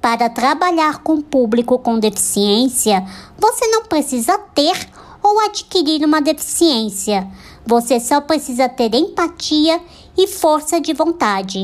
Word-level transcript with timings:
Para 0.00 0.30
trabalhar 0.30 0.98
com 1.02 1.20
público 1.20 1.78
com 1.78 1.98
deficiência, 1.98 3.04
você 3.38 3.66
não 3.66 3.84
precisa 3.84 4.38
ter 4.38 4.88
ou 5.22 5.38
adquirir 5.40 6.02
uma 6.04 6.22
deficiência. 6.22 7.28
Você 7.66 8.00
só 8.00 8.20
precisa 8.20 8.66
ter 8.66 8.94
empatia 8.94 9.78
e 10.16 10.26
força 10.26 10.80
de 10.80 10.94
vontade. 10.94 11.62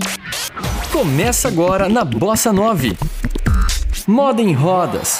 Começa 0.92 1.48
agora 1.48 1.88
na 1.88 2.04
Bossa 2.04 2.52
9. 2.52 2.96
Moda 4.06 4.42
em 4.42 4.52
rodas. 4.52 5.18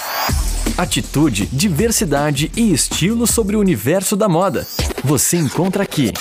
Atitude, 0.77 1.47
diversidade 1.47 2.51
e 2.55 2.71
estilo 2.71 3.25
sobre 3.25 3.55
o 3.55 3.59
universo 3.59 4.15
da 4.15 4.29
moda. 4.29 4.67
Você 5.03 5.37
encontra 5.37 5.81
aqui. 5.81 6.13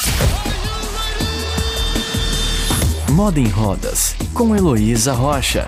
Moda 3.13 3.39
em 3.39 3.49
Rodas, 3.49 4.15
com 4.35 4.55
Heloísa 4.57 5.13
Rocha. 5.13 5.67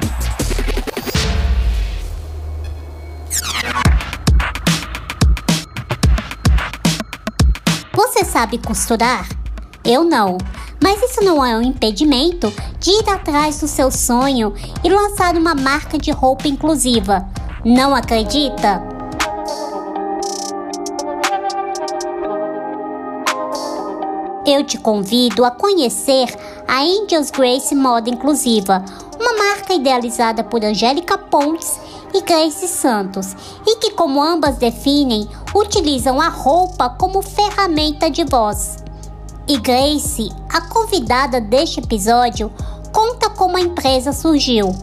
Sabe 8.39 8.57
costurar? 8.59 9.29
Eu 9.85 10.05
não. 10.05 10.39
Mas 10.81 11.03
isso 11.03 11.25
não 11.25 11.45
é 11.45 11.59
um 11.59 11.61
impedimento 11.61 12.53
de 12.79 12.91
ir 12.93 13.11
atrás 13.11 13.59
do 13.59 13.67
seu 13.67 13.91
sonho 13.91 14.55
e 14.85 14.89
lançar 14.89 15.37
uma 15.37 15.57
marca 15.57 15.99
de 15.99 16.13
roupa 16.13 16.47
inclusiva. 16.47 17.29
Não 17.65 17.97
acredita? 17.97 18.81
Eu 24.47 24.63
te 24.63 24.79
convido 24.79 25.45
a 25.45 25.51
conhecer 25.51 26.29
a 26.69 26.83
Angels 26.83 27.33
Grace 27.33 27.75
Moda 27.75 28.09
Inclusiva, 28.09 28.85
uma 29.19 29.33
marca 29.33 29.75
idealizada 29.75 30.45
por 30.45 30.65
Angélica 30.65 31.19
Pontes 31.19 31.77
e 32.15 32.23
Grace 32.23 32.69
Santos, 32.69 33.35
e 33.67 33.77
que, 33.77 33.91
como 33.91 34.23
ambas 34.23 34.59
definem, 34.59 35.29
utilizam 35.55 36.21
a 36.21 36.29
roupa 36.29 36.91
como 36.91 37.23
ferramenta 37.23 38.11
de 38.11 38.25
voz. 38.25 38.77
E 39.47 39.59
Grace, 39.59 40.31
a 40.49 40.61
convidada 40.61 41.41
deste 41.41 41.81
episódio, 41.81 42.53
conta 42.93 43.31
como 43.31 43.57
a 43.57 43.61
empresa 43.61 44.13
surgiu. 44.13 44.75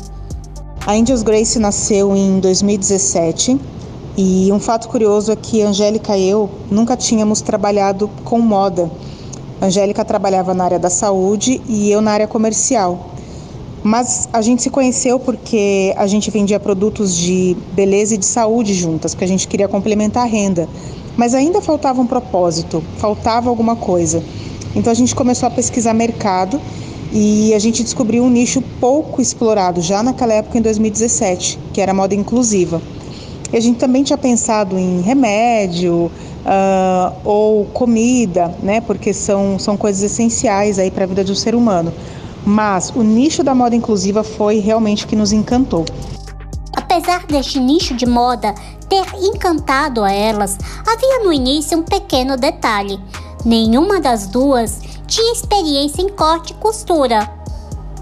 A 0.86 0.94
Angels 0.94 1.24
Grace 1.24 1.60
nasceu 1.60 2.16
em 2.16 2.40
2017 2.40 3.60
e 4.18 4.52
um 4.52 4.60
fato 4.60 4.88
curioso 4.88 5.32
é 5.32 5.36
que 5.36 5.62
Angélica 5.62 6.16
e 6.16 6.30
eu 6.30 6.50
nunca 6.72 6.96
tínhamos 6.96 7.42
trabalhado 7.42 8.10
com 8.24 8.40
moda. 8.40 8.90
Angélica 9.62 10.06
trabalhava 10.06 10.54
na 10.54 10.64
área 10.64 10.80
da 10.80 10.90
saúde 10.90 11.62
e 11.68 11.92
eu 11.92 12.02
na 12.02 12.12
área 12.12 12.28
comercial. 12.28 13.15
Mas 13.86 14.28
a 14.34 14.42
gente 14.42 14.64
se 14.64 14.72
conheceu 14.72 15.20
porque 15.20 15.94
a 15.96 16.08
gente 16.08 16.32
vendia 16.32 16.60
produtos 16.60 17.16
de 17.16 17.56
beleza 17.74 18.16
e 18.16 18.18
de 18.18 18.26
saúde 18.26 18.74
juntas, 18.74 19.14
porque 19.14 19.26
a 19.26 19.28
gente 19.28 19.48
queria 19.48 19.68
complementar 19.68 20.24
a 20.24 20.26
renda. 20.26 20.68
Mas 21.16 21.36
ainda 21.36 21.62
faltava 21.62 22.02
um 22.02 22.08
propósito, 22.08 22.84
faltava 22.98 23.48
alguma 23.48 23.76
coisa. 23.76 24.24
Então 24.76 24.90
a 24.92 24.96
gente 24.96 25.14
começou 25.14 25.46
a 25.46 25.52
pesquisar 25.52 25.94
mercado 25.94 26.60
e 27.14 27.54
a 27.54 27.60
gente 27.60 27.84
descobriu 27.84 28.24
um 28.24 28.30
nicho 28.30 28.60
pouco 28.82 29.22
explorado 29.22 29.84
já 29.84 30.02
naquela 30.02 30.34
época, 30.34 30.58
em 30.58 30.62
2017, 30.64 31.60
que 31.72 31.80
era 31.80 31.94
moda 31.94 32.16
inclusiva. 32.16 32.82
E 33.54 33.56
a 33.56 33.60
gente 33.60 33.78
também 33.78 34.02
tinha 34.02 34.18
pensado 34.18 34.80
em 34.80 35.02
remédio 35.02 36.12
uh, 36.44 37.16
ou 37.24 37.66
comida, 37.66 38.52
né? 38.64 38.82
Porque 38.82 39.14
são, 39.14 39.60
são 39.60 39.78
coisas 39.78 40.02
essenciais 40.02 40.80
aí 40.80 40.90
para 40.90 41.04
a 41.04 41.08
vida 41.08 41.32
um 41.32 41.36
ser 41.36 41.54
humano 41.54 41.94
mas 42.46 42.92
o 42.96 43.02
nicho 43.02 43.44
da 43.44 43.56
moda 43.56 43.76
inclusiva 43.76 44.24
foi 44.24 44.60
realmente 44.60 45.06
o 45.06 45.08
que 45.08 45.16
nos 45.16 45.34
encantou. 45.34 45.86
Apesar 46.76 47.26
deste 47.26 47.60
nicho 47.60 47.96
de 47.96 48.06
moda 48.06 48.54
ter 48.88 49.06
encantado 49.22 50.04
a 50.04 50.12
elas, 50.12 50.58
havia 50.86 51.24
no 51.24 51.34
início 51.34 51.78
um 51.78 51.84
pequeno 51.84 52.38
detalhe: 52.38 53.00
nenhuma 53.44 54.00
das 54.00 54.28
duas 54.28 54.80
tinha 55.08 55.34
experiência 55.34 56.02
em 56.02 56.10
corte 56.10 56.54
e 56.54 56.56
costura. 56.56 57.30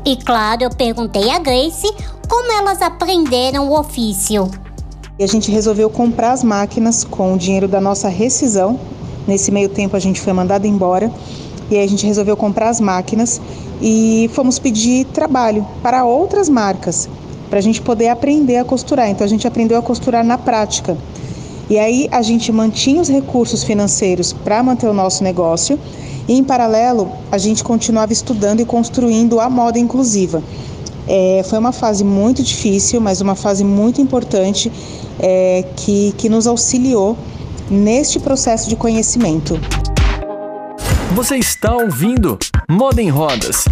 E 0.05 0.17
claro, 0.17 0.63
eu 0.63 0.69
perguntei 0.69 1.29
a 1.29 1.39
Grace 1.39 1.89
como 2.27 2.51
elas 2.51 2.81
aprenderam 2.81 3.69
o 3.69 3.79
ofício. 3.79 4.49
E 5.17 5.23
a 5.23 5.27
gente 5.27 5.51
resolveu 5.51 5.89
comprar 5.89 6.31
as 6.31 6.43
máquinas 6.43 7.03
com 7.03 7.33
o 7.33 7.37
dinheiro 7.37 7.67
da 7.67 7.79
nossa 7.79 8.09
rescisão. 8.09 8.79
Nesse 9.27 9.51
meio 9.51 9.69
tempo 9.69 9.95
a 9.95 9.99
gente 9.99 10.19
foi 10.19 10.33
mandado 10.33 10.65
embora 10.65 11.11
e 11.69 11.77
aí 11.77 11.83
a 11.83 11.87
gente 11.87 12.05
resolveu 12.05 12.35
comprar 12.35 12.69
as 12.69 12.81
máquinas 12.81 13.39
e 13.85 14.29
fomos 14.33 14.57
pedir 14.57 15.05
trabalho 15.07 15.67
para 15.81 16.05
outras 16.05 16.47
marcas, 16.47 17.09
para 17.49 17.59
a 17.59 17.61
gente 17.61 17.81
poder 17.81 18.07
aprender 18.07 18.55
a 18.55 18.63
costurar. 18.63 19.09
Então 19.09 19.25
a 19.25 19.27
gente 19.27 19.45
aprendeu 19.45 19.77
a 19.77 19.81
costurar 19.81 20.23
na 20.23 20.37
prática. 20.37 20.97
E 21.69 21.77
aí 21.77 22.07
a 22.09 22.21
gente 22.21 22.49
mantinha 22.49 23.01
os 23.01 23.09
recursos 23.09 23.61
financeiros 23.61 24.31
para 24.31 24.63
manter 24.63 24.87
o 24.87 24.93
nosso 24.93 25.21
negócio 25.21 25.77
e 26.29 26.33
em 26.33 26.43
paralelo 26.45 27.11
a 27.29 27.37
gente 27.37 27.61
continuava 27.61 28.13
estudando 28.13 28.61
e 28.61 28.65
construindo 28.65 29.41
a 29.41 29.49
moda 29.49 29.77
inclusiva. 29.77 30.41
É, 31.05 31.43
foi 31.43 31.59
uma 31.59 31.73
fase 31.73 32.05
muito 32.05 32.41
difícil, 32.41 33.01
mas 33.01 33.19
uma 33.19 33.35
fase 33.35 33.65
muito 33.65 33.99
importante 33.99 34.71
é, 35.19 35.65
que, 35.75 36.13
que 36.17 36.29
nos 36.29 36.47
auxiliou 36.47 37.17
neste 37.69 38.17
processo 38.17 38.69
de 38.69 38.77
conhecimento. 38.77 39.59
Você 41.15 41.37
está 41.37 41.75
ouvindo 41.75 42.39
Moda 42.67 42.99
em 42.99 43.09
Rodas. 43.09 43.65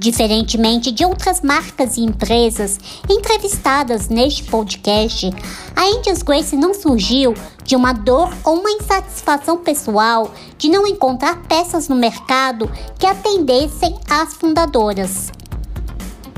Diferentemente 0.00 0.92
de 0.92 1.04
outras 1.04 1.40
marcas 1.40 1.96
e 1.96 2.02
empresas 2.02 2.78
entrevistadas 3.10 4.08
neste 4.08 4.44
podcast, 4.44 5.28
a 5.74 5.82
Angels 5.82 6.22
Grace 6.22 6.56
não 6.56 6.72
surgiu 6.72 7.34
de 7.64 7.74
uma 7.74 7.92
dor 7.92 8.32
ou 8.44 8.60
uma 8.60 8.70
insatisfação 8.70 9.58
pessoal 9.58 10.32
de 10.56 10.68
não 10.68 10.86
encontrar 10.86 11.42
peças 11.48 11.88
no 11.88 11.96
mercado 11.96 12.70
que 12.96 13.06
atendessem 13.06 13.98
às 14.08 14.34
fundadoras. 14.34 15.32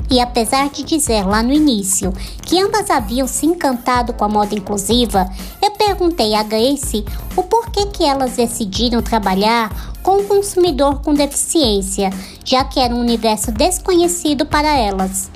E 0.09 0.21
apesar 0.21 0.69
de 0.69 0.83
dizer 0.83 1.27
lá 1.27 1.43
no 1.43 1.51
início 1.51 2.13
que 2.41 2.59
ambas 2.61 2.89
haviam 2.89 3.27
se 3.27 3.45
encantado 3.45 4.13
com 4.13 4.23
a 4.23 4.29
moda 4.29 4.55
inclusiva, 4.55 5.29
perguntei 5.77 6.33
a 6.33 6.43
Grace 6.43 7.05
o 7.35 7.43
porquê 7.43 7.85
que 7.85 8.03
elas 8.03 8.35
decidiram 8.35 9.01
trabalhar 9.01 9.93
com 10.01 10.17
o 10.17 10.23
consumidor 10.23 11.01
com 11.01 11.13
deficiência, 11.13 12.09
já 12.43 12.63
que 12.63 12.79
era 12.79 12.93
um 12.93 12.99
universo 12.99 13.51
desconhecido 13.51 14.45
para 14.45 14.77
elas. 14.77 15.29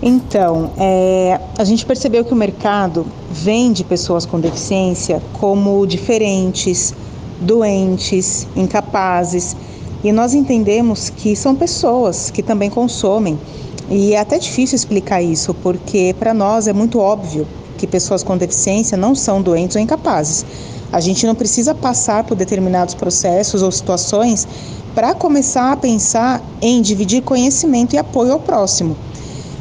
Então, 0.00 0.70
é, 0.76 1.40
a 1.58 1.64
gente 1.64 1.84
percebeu 1.84 2.24
que 2.24 2.32
o 2.32 2.36
mercado 2.36 3.06
vende 3.30 3.82
pessoas 3.82 4.24
com 4.24 4.38
deficiência 4.38 5.20
como 5.40 5.84
diferentes, 5.86 6.94
doentes, 7.40 8.46
incapazes, 8.54 9.56
e 10.04 10.12
nós 10.12 10.34
entendemos 10.34 11.10
que 11.10 11.34
são 11.34 11.56
pessoas 11.56 12.30
que 12.30 12.42
também 12.42 12.70
consomem 12.70 13.38
e 13.90 14.12
é 14.12 14.20
até 14.20 14.38
difícil 14.38 14.76
explicar 14.76 15.22
isso, 15.22 15.54
porque 15.54 16.14
para 16.18 16.34
nós 16.34 16.68
é 16.68 16.72
muito 16.72 17.00
óbvio 17.00 17.46
que 17.78 17.86
pessoas 17.86 18.22
com 18.22 18.36
deficiência 18.36 18.98
não 18.98 19.14
são 19.14 19.40
doentes 19.40 19.76
ou 19.76 19.80
incapazes. 19.80 20.44
A 20.92 21.00
gente 21.00 21.26
não 21.26 21.34
precisa 21.34 21.74
passar 21.74 22.24
por 22.24 22.34
determinados 22.34 22.94
processos 22.94 23.62
ou 23.62 23.72
situações 23.72 24.46
para 24.94 25.14
começar 25.14 25.72
a 25.72 25.76
pensar 25.76 26.42
em 26.60 26.82
dividir 26.82 27.22
conhecimento 27.22 27.94
e 27.94 27.98
apoio 27.98 28.32
ao 28.32 28.40
próximo. 28.40 28.94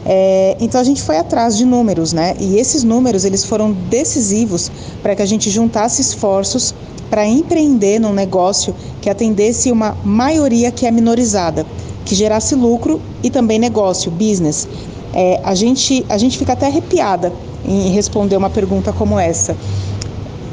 É, 0.06 0.58
então 0.60 0.82
a 0.82 0.84
gente 0.84 1.02
foi 1.02 1.18
atrás 1.18 1.56
de 1.56 1.66
números, 1.66 2.12
né? 2.12 2.36
E 2.40 2.58
esses 2.58 2.84
números 2.84 3.24
eles 3.24 3.46
foram 3.46 3.72
decisivos 3.72 4.70
para 5.02 5.16
que 5.16 5.22
a 5.22 5.26
gente 5.26 5.50
juntasse 5.50 6.02
esforços 6.02 6.74
para 7.10 7.26
empreender 7.26 8.00
num 8.00 8.14
negócio 8.14 8.76
que 9.02 9.10
atendesse 9.10 9.72
uma 9.72 9.96
maioria 10.04 10.72
que 10.72 10.86
é 10.86 10.92
minorizada 10.92 11.66
que 12.08 12.16
gerasse 12.16 12.56
lucro 12.56 13.02
e 13.22 13.30
também 13.30 13.60
negócio, 13.60 14.10
business. 14.10 14.68
É, 15.14 15.42
a, 15.44 15.54
gente, 15.54 16.06
a 16.08 16.18
gente 16.18 16.38
fica 16.38 16.54
até 16.54 16.68
arrepiada 16.68 17.34
em 17.68 17.90
responder 17.92 18.38
uma 18.38 18.50
pergunta 18.50 18.94
como 18.94 19.20
essa. 19.20 19.56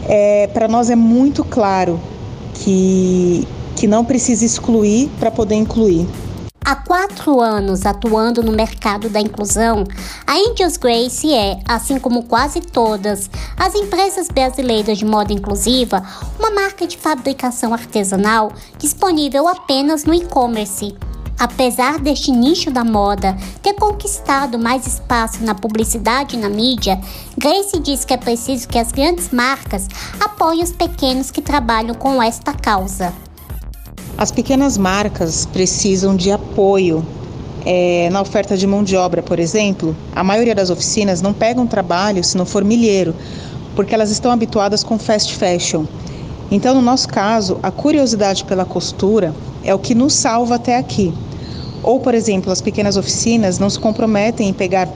É, 0.07 0.49
Para 0.49 0.69
nós 0.69 0.91
é 0.91 0.97
muito 0.97 1.45
claro 1.45 2.01
que, 2.55 3.47
que 3.77 3.87
não 3.87 4.05
precisa 4.05 4.45
excluir 4.45 5.09
para 5.19 5.31
poder 5.31 5.55
incluir. 5.55 6.07
Há 6.67 6.77
quatro 6.77 7.43
anos 7.43 7.85
atuando 7.85 8.43
no 8.43 8.51
mercado 8.51 9.11
da 9.11 9.21
inclusão, 9.21 9.85
a 10.27 10.33
Angels 10.33 10.79
Grace 10.79 11.31
é, 11.31 11.59
assim 11.69 11.99
como 11.99 12.23
quase 12.23 12.63
todas 12.63 13.29
as 13.55 13.75
empresas 13.75 14.29
brasileiras 14.29 14.97
de 14.97 15.05
moda 15.05 15.31
inclusiva, 15.31 16.03
uma 16.39 16.51
marca 16.51 16.87
de 16.87 16.97
fabricação 16.97 17.75
artesanal 17.75 18.51
disponível 18.79 19.47
apenas 19.47 20.05
no 20.05 20.15
e-commerce. 20.15 20.97
Apesar 21.39 21.99
deste 21.99 22.31
nicho 22.31 22.71
da 22.71 22.85
moda 22.85 23.37
ter 23.63 23.75
conquistado 23.75 24.59
mais 24.59 24.87
espaço 24.87 25.43
na 25.43 25.55
publicidade 25.55 26.37
e 26.37 26.39
na 26.39 26.49
mídia, 26.49 27.01
Grace 27.37 27.79
diz 27.81 28.05
que 28.05 28.15
é 28.15 28.17
preciso 28.17 28.69
que 28.69 28.79
as 28.79 28.93
grandes 28.93 29.31
marcas 29.31 29.89
apoiem 30.21 30.63
os 30.63 30.73
pequenos 30.73 31.31
que 31.31 31.43
trabalham 31.43 31.95
com 31.95 32.23
esta 32.23 32.53
causa. 32.53 33.13
As 34.17 34.31
pequenas 34.31 34.79
marcas 34.79 35.45
precisam 35.47 36.15
de 36.15 36.31
apoio 36.31 37.05
é, 37.67 38.09
na 38.11 38.21
oferta 38.21 38.57
de 38.57 38.67
mão 38.67 38.85
de 38.85 38.97
obra, 38.97 39.23
por 39.23 39.39
exemplo, 39.39 39.97
a 40.15 40.23
maioria 40.23 40.55
das 40.55 40.71
oficinas 40.71 41.21
não 41.21 41.33
pegam 41.33 41.67
trabalho 41.67 42.23
se 42.23 42.37
não 42.37 42.47
for 42.47 42.63
milheiro, 42.63 43.15
porque 43.75 43.95
elas 43.95 44.11
estão 44.11 44.31
habituadas 44.31 44.85
com 44.85 44.99
fast 44.99 45.35
fashion. 45.35 45.85
Então, 46.55 46.73
no 46.73 46.81
nosso 46.81 47.09
caso, 47.09 47.59
a 47.65 47.71
curiosidade 47.73 48.45
pela 48.45 48.65
costura 48.65 49.35
é 49.65 49.75
o 49.75 49.79
que 49.79 49.93
nos 49.93 50.15
salva 50.15 50.55
até 50.55 50.79
aqui. 50.79 51.13
Ou, 51.83 51.99
por 51.99 52.15
exemplo, 52.15 52.53
as 52.53 52.61
pequenas 52.61 52.97
oficinas 52.97 53.59
não 53.59 53.69
se 53.69 53.77
comprometem 53.77 54.51
em 54.51 54.53
pegar 54.53 54.89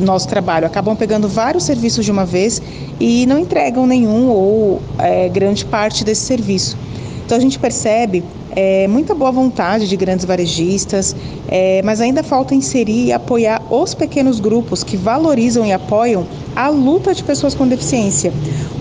nosso 0.00 0.26
trabalho, 0.26 0.66
acabam 0.66 0.96
pegando 0.96 1.28
vários 1.28 1.62
serviços 1.62 2.04
de 2.04 2.10
uma 2.10 2.24
vez 2.24 2.60
e 2.98 3.26
não 3.26 3.38
entregam 3.38 3.86
nenhum 3.86 4.28
ou 4.28 4.82
é, 4.98 5.28
grande 5.28 5.64
parte 5.64 6.02
desse 6.02 6.22
serviço. 6.22 6.76
Então 7.24 7.38
a 7.38 7.40
gente 7.40 7.60
percebe 7.60 8.24
é, 8.60 8.88
muita 8.88 9.14
boa 9.14 9.30
vontade 9.30 9.86
de 9.86 9.96
grandes 9.96 10.24
varejistas, 10.24 11.14
é, 11.46 11.80
mas 11.84 12.00
ainda 12.00 12.24
falta 12.24 12.56
inserir 12.56 13.06
e 13.06 13.12
apoiar 13.12 13.62
os 13.70 13.94
pequenos 13.94 14.40
grupos 14.40 14.82
que 14.82 14.96
valorizam 14.96 15.64
e 15.64 15.72
apoiam 15.72 16.26
a 16.56 16.68
luta 16.68 17.14
de 17.14 17.22
pessoas 17.22 17.54
com 17.54 17.68
deficiência. 17.68 18.32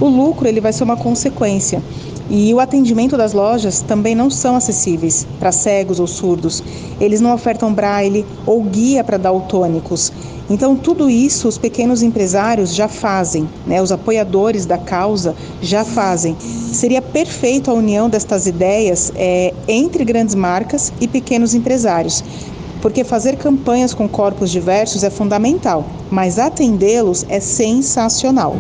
O 0.01 0.07
lucro 0.07 0.47
ele 0.47 0.59
vai 0.59 0.73
ser 0.73 0.83
uma 0.83 0.97
consequência. 0.97 1.79
E 2.27 2.51
o 2.55 2.59
atendimento 2.59 3.15
das 3.15 3.33
lojas 3.33 3.79
também 3.81 4.15
não 4.15 4.31
são 4.31 4.55
acessíveis 4.55 5.27
para 5.39 5.51
cegos 5.51 5.99
ou 5.99 6.07
surdos. 6.07 6.63
Eles 6.99 7.21
não 7.21 7.31
ofertam 7.31 7.71
braille 7.71 8.25
ou 8.47 8.63
guia 8.63 9.03
para 9.03 9.17
daltônicos. 9.17 10.11
Então, 10.49 10.75
tudo 10.75 11.09
isso 11.09 11.47
os 11.47 11.57
pequenos 11.57 12.01
empresários 12.01 12.73
já 12.73 12.87
fazem, 12.87 13.49
né? 13.65 13.81
os 13.81 13.91
apoiadores 13.91 14.65
da 14.65 14.77
causa 14.77 15.35
já 15.61 15.83
fazem. 15.83 16.37
Seria 16.39 17.01
perfeito 17.01 17.69
a 17.69 17.73
união 17.73 18.09
destas 18.09 18.47
ideias 18.47 19.11
é, 19.15 19.53
entre 19.67 20.05
grandes 20.05 20.35
marcas 20.35 20.93
e 21.01 21.07
pequenos 21.07 21.53
empresários, 21.53 22.23
porque 22.81 23.03
fazer 23.03 23.35
campanhas 23.35 23.93
com 23.93 24.07
corpos 24.07 24.49
diversos 24.49 25.03
é 25.03 25.09
fundamental, 25.09 25.85
mas 26.09 26.39
atendê-los 26.39 27.25
é 27.27 27.39
sensacional. 27.41 28.55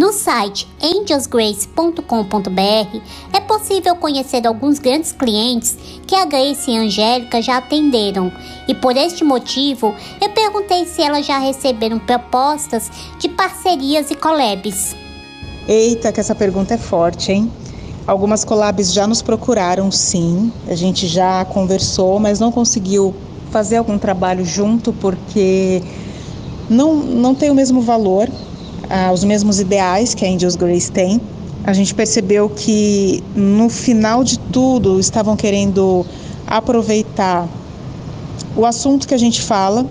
No 0.00 0.14
site 0.14 0.66
angelsgrace.com.br 0.82 3.00
é 3.34 3.40
possível 3.40 3.94
conhecer 3.96 4.46
alguns 4.46 4.78
grandes 4.78 5.12
clientes 5.12 5.76
que 6.06 6.14
a 6.14 6.24
Grace 6.24 6.70
e 6.70 6.78
a 6.78 6.80
Angélica 6.80 7.42
já 7.42 7.58
atenderam. 7.58 8.32
E 8.66 8.74
por 8.74 8.96
este 8.96 9.22
motivo, 9.22 9.94
eu 10.18 10.30
perguntei 10.30 10.86
se 10.86 11.02
elas 11.02 11.26
já 11.26 11.36
receberam 11.36 11.98
propostas 11.98 12.90
de 13.18 13.28
parcerias 13.28 14.10
e 14.10 14.14
collabs. 14.14 14.96
Eita, 15.68 16.10
que 16.10 16.20
essa 16.20 16.34
pergunta 16.34 16.72
é 16.72 16.78
forte, 16.78 17.32
hein? 17.32 17.52
Algumas 18.06 18.42
collabs 18.42 18.94
já 18.94 19.06
nos 19.06 19.20
procuraram, 19.20 19.90
sim. 19.90 20.50
A 20.66 20.74
gente 20.74 21.06
já 21.06 21.44
conversou, 21.44 22.18
mas 22.18 22.40
não 22.40 22.50
conseguiu 22.50 23.14
fazer 23.50 23.76
algum 23.76 23.98
trabalho 23.98 24.46
junto 24.46 24.94
porque 24.94 25.82
não, 26.70 26.94
não 26.94 27.34
tem 27.34 27.50
o 27.50 27.54
mesmo 27.54 27.82
valor 27.82 28.30
ah, 28.90 29.12
os 29.12 29.22
mesmos 29.22 29.60
ideais 29.60 30.14
que 30.14 30.26
a 30.26 30.28
Angels 30.28 30.56
Grace 30.56 30.90
tem. 30.90 31.20
A 31.62 31.72
gente 31.72 31.94
percebeu 31.94 32.48
que 32.48 33.22
no 33.34 33.68
final 33.68 34.24
de 34.24 34.38
tudo 34.38 34.98
estavam 34.98 35.36
querendo 35.36 36.04
aproveitar 36.46 37.48
o 38.56 38.66
assunto 38.66 39.06
que 39.06 39.14
a 39.14 39.18
gente 39.18 39.40
fala, 39.40 39.86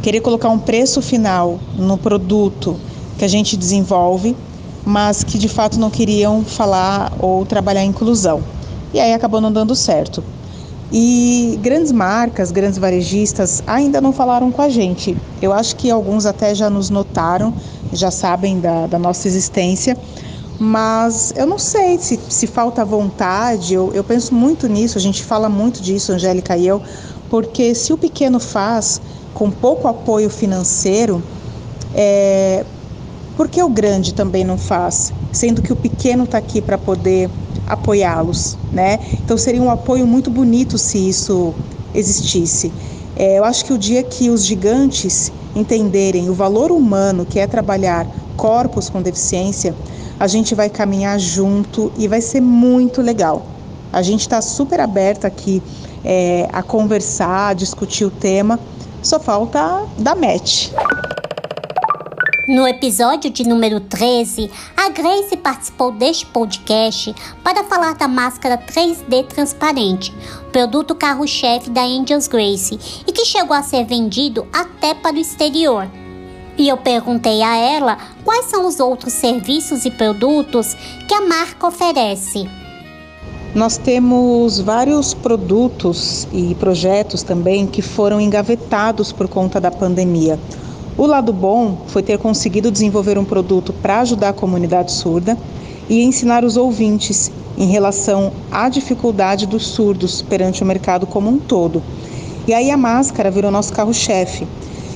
querer 0.00 0.20
colocar 0.20 0.48
um 0.48 0.58
preço 0.58 1.02
final 1.02 1.58
no 1.74 1.98
produto 1.98 2.76
que 3.18 3.24
a 3.24 3.28
gente 3.28 3.56
desenvolve, 3.56 4.36
mas 4.84 5.24
que 5.24 5.38
de 5.38 5.48
fato 5.48 5.78
não 5.78 5.90
queriam 5.90 6.44
falar 6.44 7.12
ou 7.18 7.44
trabalhar 7.44 7.84
inclusão. 7.84 8.42
E 8.94 9.00
aí 9.00 9.12
acabou 9.12 9.40
não 9.40 9.50
dando 9.50 9.74
certo. 9.74 10.22
E 10.92 11.58
grandes 11.62 11.90
marcas, 11.90 12.52
grandes 12.52 12.76
varejistas 12.76 13.62
ainda 13.66 13.98
não 13.98 14.12
falaram 14.12 14.52
com 14.52 14.60
a 14.60 14.68
gente. 14.68 15.16
Eu 15.40 15.52
acho 15.52 15.74
que 15.76 15.90
alguns 15.90 16.26
até 16.26 16.54
já 16.54 16.68
nos 16.68 16.90
notaram, 16.90 17.54
já 17.92 18.10
sabem 18.10 18.60
da, 18.60 18.86
da 18.86 18.98
nossa 18.98 19.26
existência, 19.26 19.96
mas 20.58 21.32
eu 21.34 21.46
não 21.46 21.58
sei 21.58 21.98
se, 21.98 22.20
se 22.28 22.46
falta 22.46 22.84
vontade, 22.84 23.72
eu, 23.72 23.90
eu 23.94 24.04
penso 24.04 24.34
muito 24.34 24.68
nisso, 24.68 24.98
a 24.98 25.00
gente 25.00 25.24
fala 25.24 25.48
muito 25.48 25.80
disso, 25.80 26.12
Angélica 26.12 26.56
e 26.58 26.66
eu, 26.66 26.82
porque 27.30 27.74
se 27.74 27.92
o 27.92 27.96
pequeno 27.96 28.38
faz 28.38 29.00
com 29.32 29.50
pouco 29.50 29.88
apoio 29.88 30.28
financeiro, 30.28 31.22
é, 31.94 32.66
por 33.36 33.48
que 33.48 33.62
o 33.62 33.68
grande 33.68 34.14
também 34.14 34.44
não 34.44 34.58
faz? 34.58 35.12
Sendo 35.32 35.62
que 35.62 35.72
o 35.72 35.76
pequeno 35.76 36.24
está 36.24 36.38
aqui 36.38 36.60
para 36.60 36.76
poder 36.76 37.30
apoiá-los, 37.66 38.56
né? 38.72 38.98
Então 39.14 39.36
seria 39.36 39.62
um 39.62 39.70
apoio 39.70 40.06
muito 40.06 40.30
bonito 40.30 40.76
se 40.76 40.98
isso 40.98 41.54
existisse. 41.94 42.72
É, 43.16 43.38
eu 43.38 43.44
acho 43.44 43.64
que 43.64 43.72
o 43.72 43.78
dia 43.78 44.02
que 44.02 44.30
os 44.30 44.44
gigantes 44.44 45.32
entenderem 45.54 46.30
o 46.30 46.34
valor 46.34 46.70
humano 46.70 47.26
que 47.26 47.38
é 47.38 47.46
trabalhar 47.46 48.06
corpos 48.36 48.88
com 48.88 49.02
deficiência, 49.02 49.74
a 50.18 50.26
gente 50.26 50.54
vai 50.54 50.70
caminhar 50.70 51.18
junto 51.18 51.92
e 51.98 52.08
vai 52.08 52.20
ser 52.20 52.40
muito 52.40 53.02
legal. 53.02 53.46
A 53.92 54.02
gente 54.02 54.20
está 54.20 54.40
super 54.40 54.80
aberta 54.80 55.26
aqui 55.26 55.62
é, 56.04 56.48
a 56.52 56.62
conversar, 56.62 57.48
a 57.48 57.54
discutir 57.54 58.04
o 58.04 58.10
tema, 58.10 58.58
só 59.02 59.20
falta 59.20 59.84
dar 59.98 60.14
match. 60.14 60.70
No 62.48 62.66
episódio 62.66 63.30
de 63.30 63.44
número 63.44 63.78
13, 63.78 64.50
a 64.76 64.88
Grace 64.88 65.36
participou 65.36 65.92
deste 65.92 66.26
podcast 66.26 67.14
para 67.44 67.62
falar 67.62 67.94
da 67.94 68.08
máscara 68.08 68.58
3D 68.58 69.26
transparente, 69.28 70.12
produto 70.50 70.92
carro-chefe 70.92 71.70
da 71.70 71.84
Angels 71.84 72.26
Grace 72.26 73.04
e 73.06 73.12
que 73.12 73.24
chegou 73.24 73.56
a 73.56 73.62
ser 73.62 73.84
vendido 73.84 74.44
até 74.52 74.92
para 74.92 75.14
o 75.14 75.20
exterior. 75.20 75.88
E 76.58 76.68
eu 76.68 76.76
perguntei 76.76 77.42
a 77.42 77.56
ela 77.56 77.96
quais 78.24 78.46
são 78.46 78.66
os 78.66 78.80
outros 78.80 79.12
serviços 79.12 79.84
e 79.84 79.90
produtos 79.92 80.74
que 81.06 81.14
a 81.14 81.20
marca 81.20 81.68
oferece. 81.68 82.50
Nós 83.54 83.76
temos 83.76 84.58
vários 84.58 85.14
produtos 85.14 86.26
e 86.32 86.56
projetos 86.56 87.22
também 87.22 87.68
que 87.68 87.82
foram 87.82 88.20
engavetados 88.20 89.12
por 89.12 89.28
conta 89.28 89.60
da 89.60 89.70
pandemia. 89.70 90.40
O 90.96 91.06
lado 91.06 91.32
bom 91.32 91.78
foi 91.86 92.02
ter 92.02 92.18
conseguido 92.18 92.70
desenvolver 92.70 93.16
um 93.16 93.24
produto 93.24 93.72
para 93.72 94.00
ajudar 94.00 94.28
a 94.28 94.32
comunidade 94.32 94.92
surda 94.92 95.38
e 95.88 96.02
ensinar 96.02 96.44
os 96.44 96.58
ouvintes 96.58 97.32
em 97.56 97.66
relação 97.66 98.30
à 98.50 98.68
dificuldade 98.68 99.46
dos 99.46 99.68
surdos 99.68 100.20
perante 100.20 100.62
o 100.62 100.66
mercado 100.66 101.06
como 101.06 101.30
um 101.30 101.38
todo. 101.38 101.82
E 102.46 102.52
aí 102.52 102.70
a 102.70 102.76
máscara 102.76 103.30
virou 103.30 103.50
nosso 103.50 103.72
carro-chefe. 103.72 104.46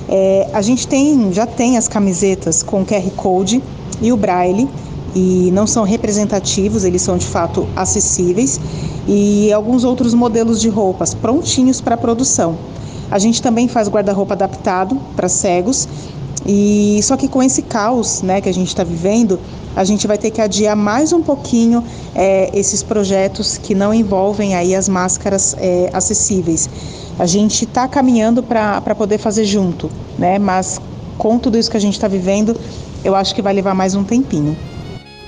É, 0.08 0.50
a 0.52 0.60
gente 0.60 0.86
tem, 0.86 1.32
já 1.32 1.46
tem 1.46 1.78
as 1.78 1.88
camisetas 1.88 2.62
com 2.62 2.84
QR 2.84 3.10
Code 3.16 3.62
e 4.00 4.12
o 4.12 4.16
Braille, 4.16 4.68
e 5.14 5.50
não 5.50 5.66
são 5.66 5.82
representativos, 5.82 6.84
eles 6.84 7.00
são 7.00 7.16
de 7.16 7.26
fato 7.26 7.66
acessíveis, 7.74 8.60
e 9.08 9.50
alguns 9.50 9.82
outros 9.82 10.12
modelos 10.12 10.60
de 10.60 10.68
roupas 10.68 11.14
prontinhos 11.14 11.80
para 11.80 11.96
produção. 11.96 12.56
A 13.10 13.18
gente 13.18 13.40
também 13.40 13.68
faz 13.68 13.88
guarda-roupa 13.88 14.34
adaptado 14.34 15.00
para 15.14 15.28
cegos. 15.28 15.88
E 16.46 17.00
só 17.02 17.16
que 17.16 17.28
com 17.28 17.42
esse 17.42 17.62
caos, 17.62 18.22
né, 18.22 18.40
que 18.40 18.48
a 18.48 18.54
gente 18.54 18.68
está 18.68 18.84
vivendo, 18.84 19.38
a 19.74 19.84
gente 19.84 20.06
vai 20.06 20.16
ter 20.16 20.30
que 20.30 20.40
adiar 20.40 20.76
mais 20.76 21.12
um 21.12 21.20
pouquinho 21.20 21.84
é, 22.14 22.50
esses 22.54 22.82
projetos 22.82 23.58
que 23.58 23.74
não 23.74 23.92
envolvem 23.92 24.54
aí 24.54 24.74
as 24.74 24.88
máscaras 24.88 25.56
é, 25.58 25.90
acessíveis. 25.92 26.68
A 27.18 27.26
gente 27.26 27.64
está 27.64 27.88
caminhando 27.88 28.42
para 28.42 28.94
poder 28.94 29.18
fazer 29.18 29.44
junto, 29.44 29.90
né? 30.18 30.38
Mas 30.38 30.80
com 31.18 31.38
tudo 31.38 31.58
isso 31.58 31.70
que 31.70 31.76
a 31.76 31.80
gente 31.80 31.94
está 31.94 32.08
vivendo, 32.08 32.58
eu 33.04 33.14
acho 33.14 33.34
que 33.34 33.42
vai 33.42 33.52
levar 33.52 33.74
mais 33.74 33.94
um 33.94 34.04
tempinho. 34.04 34.56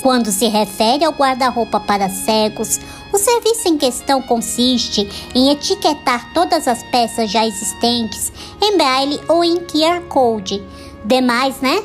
Quando 0.02 0.30
se 0.30 0.47
refere 0.47 1.04
ao 1.04 1.12
guarda-roupa 1.12 1.80
para 1.80 2.08
cegos, 2.08 2.77
o 3.12 3.18
serviço 3.18 3.68
em 3.68 3.78
questão 3.78 4.20
consiste 4.22 5.08
em 5.34 5.50
etiquetar 5.50 6.32
todas 6.32 6.68
as 6.68 6.82
peças 6.84 7.30
já 7.30 7.46
existentes 7.46 8.32
em 8.60 8.76
braille 8.76 9.20
ou 9.28 9.42
em 9.42 9.56
QR 9.56 10.02
Code. 10.08 10.62
Demais, 11.04 11.60
né? 11.60 11.82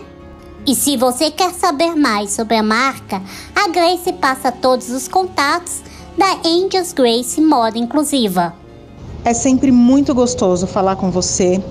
E 0.65 0.75
se 0.75 0.95
você 0.95 1.29
quer 1.29 1.51
saber 1.51 1.95
mais 1.95 2.31
sobre 2.31 2.55
a 2.55 2.63
marca, 2.63 3.21
a 3.53 3.67
Grace 3.67 4.13
passa 4.13 4.51
todos 4.51 4.89
os 4.89 5.07
contatos 5.07 5.81
da 6.17 6.37
Angels 6.47 6.93
Grace 6.93 7.41
Moda 7.41 7.77
Inclusiva. 7.77 8.53
É 9.25 9.33
sempre 9.33 9.71
muito 9.71 10.13
gostoso 10.13 10.67
falar 10.67 10.95
com 10.95 11.09
você, 11.09 11.61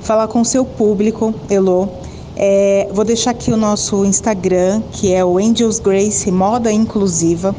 falar 0.00 0.28
com 0.28 0.44
seu 0.44 0.64
público, 0.64 1.34
Elo. 1.48 1.88
É, 2.36 2.88
vou 2.92 3.04
deixar 3.04 3.30
aqui 3.30 3.50
o 3.50 3.56
nosso 3.56 4.04
Instagram, 4.04 4.82
que 4.92 5.12
é 5.12 5.24
o 5.24 5.38
Angels 5.38 5.78
Grace 5.78 6.30
Moda 6.30 6.70
Inclusiva, 6.70 7.54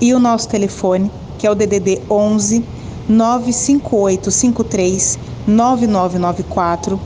e 0.00 0.14
o 0.14 0.18
nosso 0.18 0.48
telefone, 0.48 1.10
que 1.38 1.46
é 1.46 1.50
o 1.50 1.54
DDD 1.54 2.02
11 2.10 2.64
958 3.08 4.30
53 4.30 5.18
9994 5.46 7.00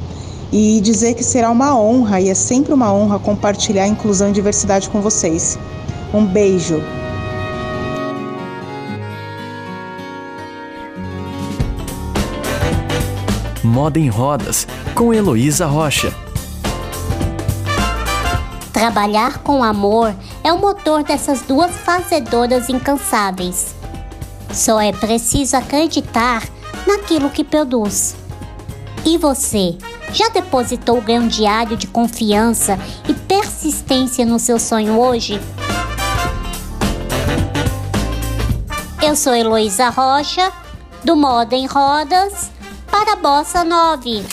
e 0.52 0.80
dizer 0.80 1.14
que 1.14 1.23
será 1.23 1.50
uma 1.50 1.78
honra 1.78 2.20
e 2.20 2.28
é 2.28 2.35
sempre 2.35 2.73
uma 2.73 2.92
honra 2.92 3.18
compartilhar 3.18 3.87
inclusão 3.87 4.30
e 4.30 4.32
diversidade 4.32 4.88
com 4.88 5.00
vocês. 5.00 5.59
Um 6.12 6.26
beijo. 6.26 6.82
Moda 13.62 14.00
em 14.00 14.09
Rodas 14.09 14.66
com 14.94 15.14
Heloísa 15.14 15.66
Rocha. 15.66 16.12
Trabalhar 18.73 19.38
com 19.38 19.62
amor 19.62 20.14
é 20.42 20.52
o 20.52 20.59
motor 20.59 21.02
dessas 21.02 21.42
duas 21.42 21.70
fazedoras 21.78 22.68
incansáveis. 22.68 23.75
Só 24.52 24.80
é 24.80 24.92
preciso 24.92 25.56
acreditar 25.56 26.42
naquilo 26.87 27.30
que 27.30 27.44
produz. 27.44 28.16
E 29.04 29.16
você, 29.16 29.76
já 30.12 30.28
depositou 30.28 30.99
o 30.99 31.02
grão 31.02 31.28
diário 31.28 31.76
de 31.76 31.87
confiança 31.87 32.78
e 33.09 33.14
persistência 33.14 34.26
no 34.26 34.38
seu 34.38 34.59
sonho 34.59 34.99
hoje? 34.99 35.40
Eu 39.02 39.16
sou 39.16 39.35
Heloísa 39.35 39.88
Rocha, 39.88 40.52
do 41.04 41.16
Moda 41.16 41.54
em 41.54 41.66
Rodas, 41.66 42.50
para 42.90 43.12
a 43.12 43.16
Bossa 43.16 43.64
9. 43.64 44.25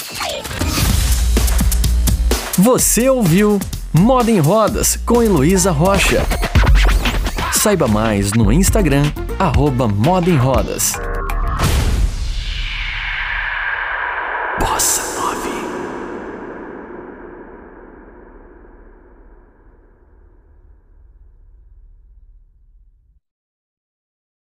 Você 2.57 3.07
ouviu 3.07 3.59
Moda 3.97 4.29
em 4.29 4.39
Rodas 4.39 4.95
com 5.05 5.23
Heloísa 5.23 5.71
Rocha. 5.71 6.23
Saiba 7.51 7.87
mais 7.87 8.31
no 8.33 8.51
Instagram, 8.51 9.03
arroba 9.39 9.87
Moda 9.87 10.29
em 10.29 10.37
Rodas. 10.37 10.93